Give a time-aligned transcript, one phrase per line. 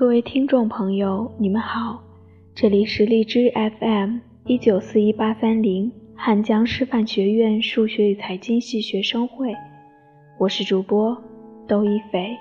[0.00, 2.02] 各位听众朋友，你们好，
[2.54, 9.54] 这里是荔枝 FM 一九四一八三零汉江师范学院数学与财经系学生会，
[10.38, 11.14] 我是主播
[11.68, 12.34] 窦一菲。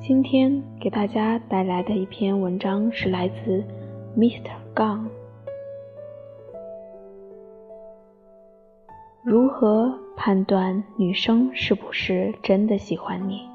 [0.00, 3.62] 今天给大家带来的一篇文章是来自
[4.16, 4.48] Mr.
[4.72, 5.06] 杠。
[9.22, 13.46] 如何判断女生是不是真的喜欢你？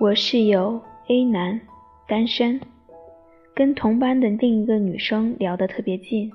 [0.00, 1.60] 我室友 A 男，
[2.06, 2.60] 单身，
[3.52, 6.30] 跟同班的另一个女生聊得特别近，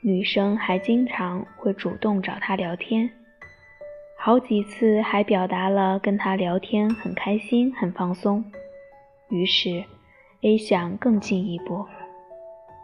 [0.00, 3.10] 女生还经常会主动找他聊天，
[4.16, 8.42] 好几次还表达了跟他聊天很开心、很放松。
[9.28, 9.84] 于是
[10.40, 11.84] A 想更进一步。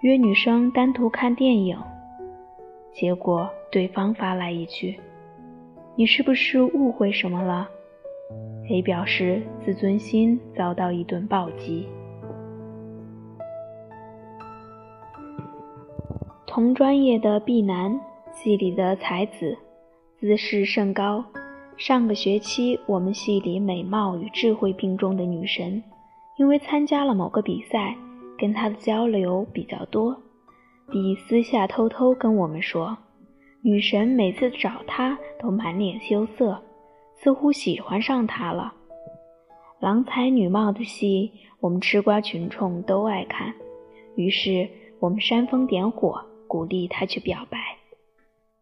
[0.02, 1.78] 约女生单独看电影，
[2.92, 5.00] 结果对方发来一句
[5.97, 7.66] ：“你是不是误会什么了
[8.70, 11.88] ？”A 表示自尊心遭到一顿暴击。
[16.46, 18.00] 同专业的 B 男，
[18.32, 19.58] 系里的才子，
[20.20, 21.24] 姿势甚高。
[21.76, 25.82] 上个学期，我们系里美貌与智慧并重的女神，
[26.36, 27.96] 因为参加了某个比赛。
[28.38, 30.16] 跟他的交流比较多，
[30.91, 32.96] 比私下偷偷跟我们说，
[33.60, 36.58] 女神每次找他都满脸羞涩，
[37.22, 38.72] 似乎喜欢上他了。
[39.78, 43.54] 郎才女貌的戏，我们吃瓜群众都爱看，
[44.16, 44.66] 于是
[45.00, 47.58] 我们煽风点火，鼓励他去表白。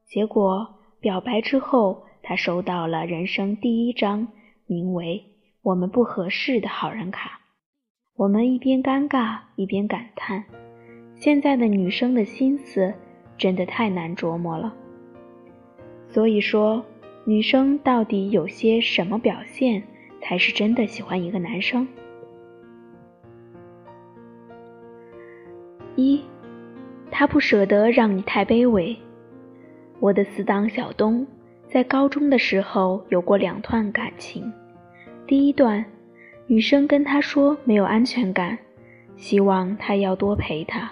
[0.04, 4.26] 结果表白之后，他收到了人生第一张
[4.66, 5.24] 名为
[5.62, 7.40] “我们不合适”的好人卡。
[8.16, 10.44] 我们一边尴尬一边感叹：
[11.14, 12.92] 现在的女生的心思
[13.36, 14.74] 真的太难琢磨了。
[16.08, 16.84] 所以说，
[17.28, 19.82] 女生到底有些什么表现
[20.22, 21.86] 才是真的喜欢一个男生？
[25.94, 26.22] 一，
[27.10, 28.96] 他不舍得让你太卑微。
[30.00, 31.26] 我的死党小东
[31.66, 34.50] 在高中的时候有过两段感情，
[35.26, 35.84] 第一段。
[36.46, 38.56] 女生跟他说没有安全感，
[39.16, 40.90] 希望他要多陪她。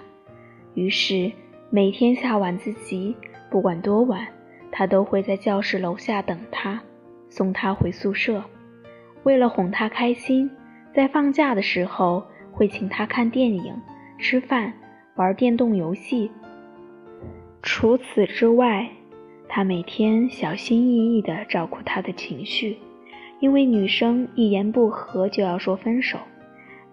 [0.75, 1.31] 于是
[1.71, 3.15] 每天下晚自习，
[3.49, 4.27] 不管多晚，
[4.77, 6.79] 他都会在教室楼下等她，
[7.29, 8.43] 送她回宿舍。
[9.23, 10.47] 为了哄她开心，
[10.93, 13.73] 在放假的时候会请她看电影、
[14.19, 14.71] 吃饭、
[15.15, 16.29] 玩电动游戏。
[17.63, 18.87] 除此之外，
[19.49, 22.77] 他每天小心翼翼地照顾她的情绪。
[23.39, 26.19] 因为女生一言不合就要说分手，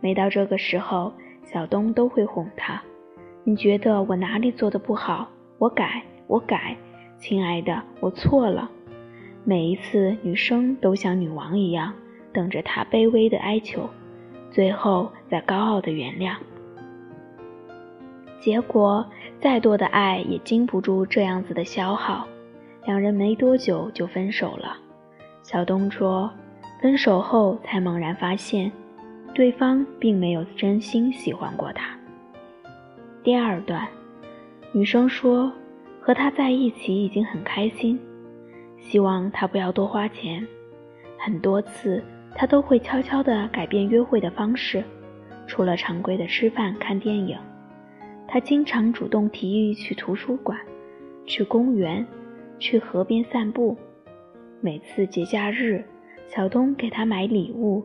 [0.01, 1.13] 每到这个时候，
[1.43, 2.83] 小东都会哄她
[3.45, 5.29] ：“你觉得我哪里做的不好？
[5.59, 6.75] 我改，我改，
[7.25, 8.71] 亲爱的，我错了。”
[9.45, 11.95] 每一次，女生都像女王一样，
[12.35, 13.89] 等着他卑微的哀求，
[14.51, 16.35] 最后再高傲的原谅。
[18.39, 19.07] 结果，
[19.41, 22.29] 再多的爱也经不住这样子的消耗，
[22.85, 24.77] 两人没多久就分手了。
[25.43, 26.31] 小东说
[26.83, 28.71] ：“分手后才猛然发现，
[29.33, 31.99] 对方并没有真心喜欢过他。”
[33.25, 33.89] 第二段，
[34.73, 35.51] 女生说
[36.05, 37.99] ：“和他在一起已经很开心，
[38.79, 40.47] 希望他不要多花钱。
[41.17, 42.05] 很多次，
[42.35, 44.85] 他都会悄悄地改变约会的方式，
[45.47, 47.39] 除了常规的吃饭、看电影，
[48.29, 50.59] 他经常主动提议去图书馆、
[51.25, 52.07] 去公园、
[52.59, 53.75] 去河边散步。”
[54.61, 55.83] 每次节假日，
[56.27, 57.83] 小东给他买礼物，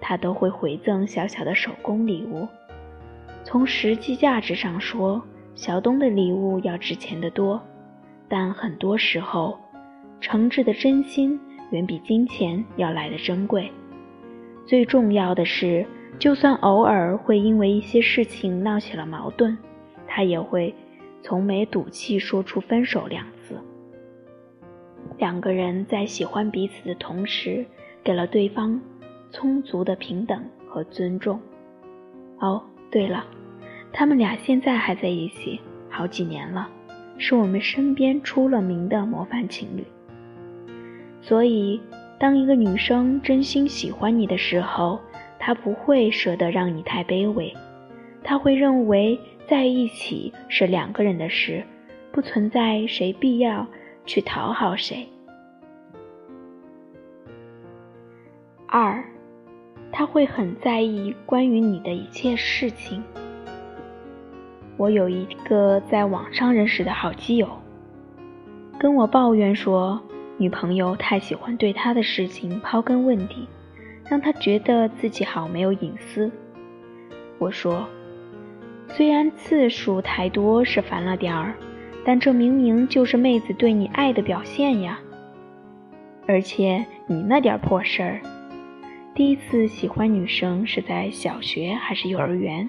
[0.00, 2.48] 他都会回赠小小的手工礼物。
[3.44, 5.22] 从实际价值上说，
[5.54, 7.60] 小东的礼物要值钱的多，
[8.28, 9.58] 但很多时候，
[10.20, 11.38] 诚挚的真心
[11.70, 13.70] 远比金钱要来的珍贵。
[14.66, 15.84] 最重要的是，
[16.18, 19.56] 就算偶尔会因为一些事情闹起了矛盾，
[20.06, 20.74] 他也会
[21.22, 23.60] 从没赌气说出分手两字。
[25.18, 27.66] 两个人在喜欢彼此的同时，
[28.02, 28.80] 给了对方
[29.30, 31.40] 充足的平等和尊重。
[32.40, 33.24] 哦，对了，
[33.92, 35.60] 他们俩现在还在一起，
[35.90, 36.68] 好几年了，
[37.18, 39.84] 是我们身边出了名的模范情侣。
[41.20, 41.80] 所以，
[42.18, 44.98] 当一个女生真心喜欢你的时候，
[45.38, 47.54] 她不会舍得让你太卑微，
[48.24, 51.62] 她会认为在一起是两个人的事，
[52.10, 53.66] 不存在谁必要。
[54.04, 55.06] 去讨好谁？
[58.66, 59.00] 二，
[59.92, 63.00] 他会很在意关于你的一切事情。
[64.76, 67.48] 我有一个在网上认识的好基友，
[68.78, 70.00] 跟我抱怨说，
[70.38, 73.46] 女朋友太喜欢对他的事情刨根问底，
[74.08, 76.30] 让他觉得自己好没有隐私。
[77.38, 77.86] 我说，
[78.88, 81.54] 虽然次数太多是烦了点儿，
[82.04, 84.98] 但这明明就是妹子对你爱的表现呀。
[86.26, 88.20] 而且你那点破事儿，
[89.14, 92.68] 第一次喜欢女生是在小学还是幼儿园？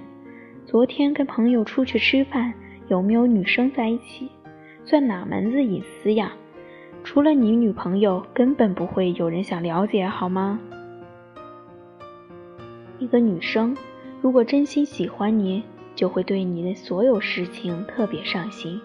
[0.74, 2.52] 昨天跟朋友出去吃饭，
[2.88, 4.32] 有没有女生在一起？
[4.84, 6.34] 算哪门子隐私呀？
[7.04, 10.60] 除了你女朋友，根本不会有人想了解，好吗？
[12.98, 13.78] 一个女生
[14.20, 15.62] 如果真心喜欢你，
[15.94, 18.82] 就会对你的所有事情特别上心。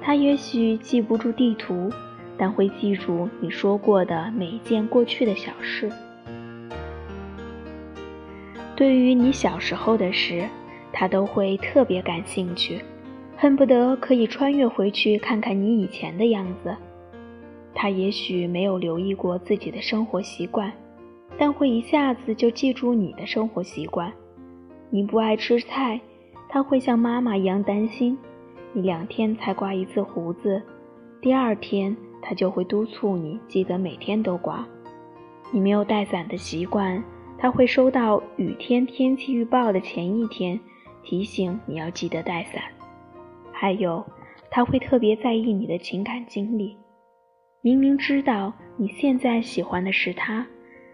[0.00, 1.92] 她也许记不住地图，
[2.38, 5.92] 但会记住你说过的每一件过去的小事。
[8.74, 10.48] 对于你小时候的事，
[10.98, 12.82] 他都会特别感兴趣，
[13.36, 16.74] 恨不得可以穿越回去看看你以前的样子。
[17.74, 20.72] 他也许没有留意过自己的生活习惯，
[21.36, 24.10] 但会一下子就记住你的生活习惯。
[24.88, 26.00] 你不爱吃菜，
[26.48, 28.16] 他会像妈妈一样担心。
[28.72, 30.62] 你两天才刮一次胡子，
[31.20, 34.66] 第二天他就会督促你记得每天都刮。
[35.52, 37.04] 你没有带伞的习惯，
[37.36, 40.58] 他会收到雨天天气预报的前一天
[41.06, 42.62] 提醒你要记得带伞。
[43.52, 44.04] 还有，
[44.50, 46.76] 他会特别在意你的情感经历。
[47.62, 50.46] 明明知道你现在喜欢的是他，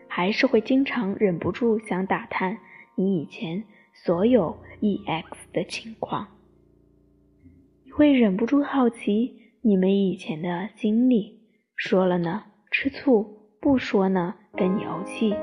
[0.07, 2.57] 还是会经常忍不住想打探
[2.95, 6.29] 你以前所有 EX 的情况，
[7.93, 11.41] 会忍不住好奇你们以前的经历。
[11.75, 13.25] 说了呢，吃醋；
[13.61, 15.35] 不说呢，跟你怄气。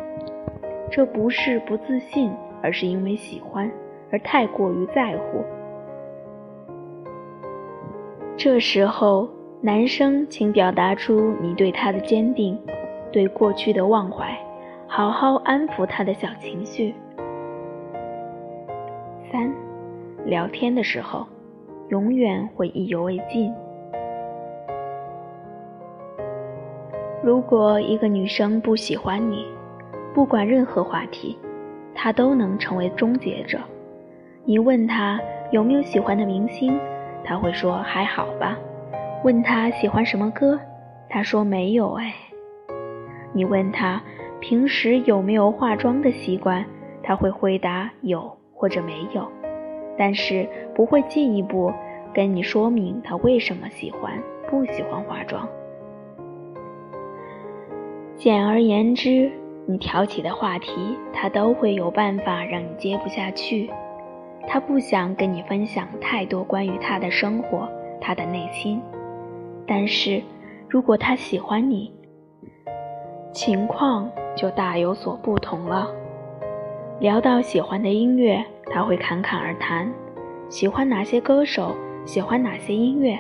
[0.92, 2.32] 这不是不自信，
[2.64, 3.70] 而是因为喜欢
[4.12, 5.44] 而太过于在乎。
[8.38, 9.28] 这时候。
[9.62, 12.58] 男生，请表达出你对他的坚定，
[13.12, 14.34] 对过去的忘怀，
[14.88, 16.96] 好好安抚他的小情绪。
[19.30, 19.54] 三，
[20.24, 21.28] 聊天的时候，
[21.90, 23.54] 永远会意犹未尽。
[27.22, 29.46] 如果一个女生不喜欢你，
[30.14, 31.38] 不管任何话题，
[31.94, 33.60] 她都能成为终结者。
[34.46, 35.20] 你问他
[35.52, 36.80] 有没有喜欢的明星，
[37.24, 38.58] 他会说还好吧。
[39.24, 40.60] 问他喜欢什么歌，
[41.10, 42.14] 他说没有哎。
[43.34, 44.02] 你问他
[44.40, 46.66] 平时有没有化妆的习惯，
[47.04, 49.28] 他会回答有或者没有，
[49.98, 51.72] 但是不会进一步
[52.14, 54.14] 跟你说明他为什么喜欢
[54.50, 55.48] 不喜欢化妆。
[58.16, 59.32] 简而言之，
[59.66, 63.70] 你挑起的话题，他都会有办法让你接不下去。
[64.52, 67.70] 他不想跟你分享太多关于他的生活，
[68.02, 68.82] 他的内心。
[69.68, 70.24] 但是，
[70.68, 71.94] 如果他喜欢你，
[73.32, 75.88] 情况就大有所不同了。
[77.00, 79.88] 聊到喜欢的音乐，他会侃侃而谈，
[80.50, 83.20] 喜欢哪些歌手，喜欢哪些音乐，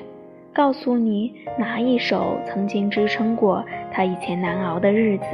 [0.51, 5.25] 告诉你哪一首曾经支撑过他以前难熬的日子。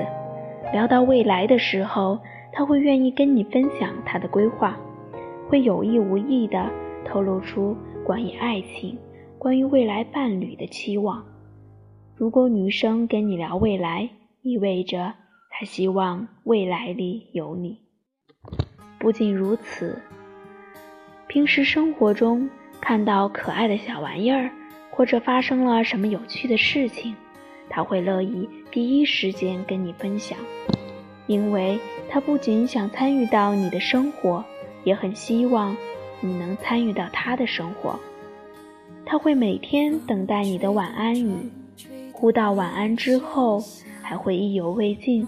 [0.74, 2.20] 聊到未来的时候，
[2.52, 4.78] 他会愿意跟你分享他的规划，
[5.48, 6.72] 会有意无意地
[7.06, 8.98] 透露出关于爱情。
[9.38, 11.24] 关于未来伴侣的期望，
[12.16, 14.10] 如果女生跟你聊未来，
[14.42, 15.14] 意味着
[15.52, 17.78] 她希望未来里有你。
[18.98, 20.02] 不仅如此，
[21.28, 22.50] 平时生活中
[22.82, 24.50] 看到可爱的小玩意儿，
[24.90, 27.14] 或者发生了什么有趣的事情，
[27.70, 30.36] 她会乐意第一时间跟你分享，
[31.28, 31.78] 因为
[32.10, 34.44] 她不仅想参与到你的生活，
[34.86, 35.76] 也很希望
[36.22, 38.00] 你能参与到他的生活。
[39.06, 41.52] 他会每天等待你的晚安语，
[42.14, 43.62] 呼到晚安之后，
[44.02, 45.28] 还会意犹未尽。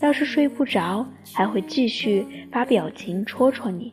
[0.00, 3.92] 要是睡不着，还会继续发表情戳戳你。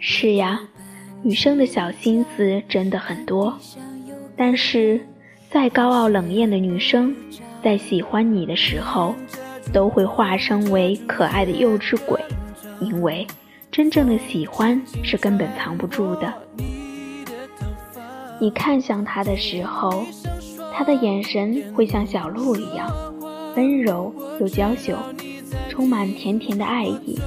[0.00, 0.60] 是呀，
[1.22, 3.56] 女生的小心思真的很多。
[4.36, 5.00] 但是，
[5.50, 7.14] 再高傲冷艳的女生，
[7.62, 9.14] 在喜欢你的时候，
[9.72, 12.20] 都会化身为可爱的幼稚鬼，
[12.80, 13.26] 因为。
[13.72, 16.32] 真正的喜欢是根本藏不住的。
[18.40, 20.04] 你看向他的时候，
[20.72, 22.88] 他的眼神会像小鹿一样
[23.56, 24.96] 温柔又娇羞，
[25.68, 27.18] 充满甜甜的爱意。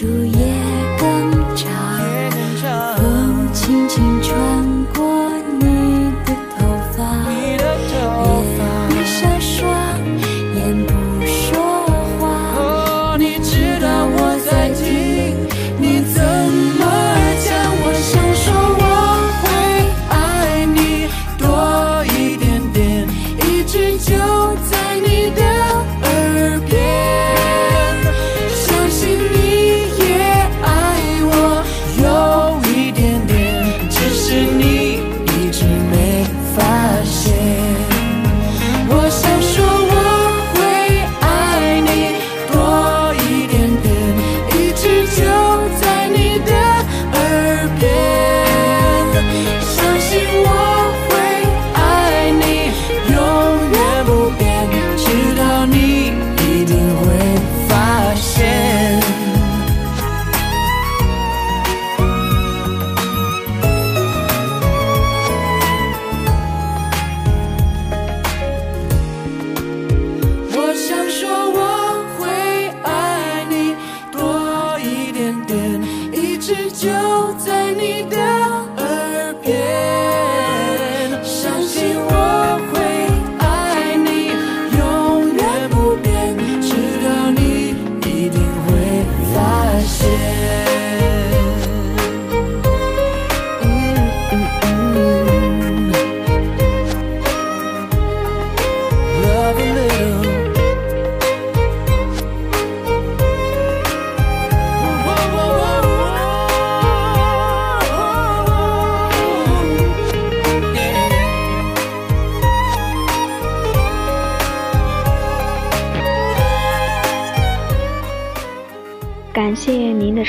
[0.00, 0.39] 注意。
[77.50, 78.29] 在你的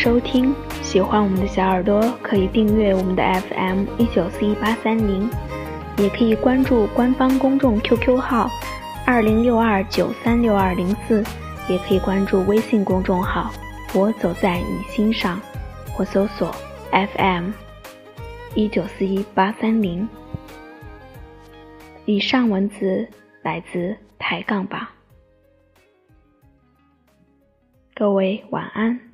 [0.01, 0.51] 收听。
[0.81, 5.29] 喜欢我们的小耳朵可以订阅我们的 fm 一九四一八三零
[6.00, 8.50] 也可以关注官方公众 qq 号
[9.05, 11.24] 二零六二九三六二零四
[11.70, 13.51] 也可以关注微信公众号
[13.93, 15.39] 我走在你心上
[15.93, 16.51] 或搜索
[16.91, 17.51] fm
[18.55, 20.10] 一九四一八三零。
[22.05, 23.08] 以上文字
[23.43, 24.96] 来自抬杠吧。
[27.93, 29.11] 各位晚安。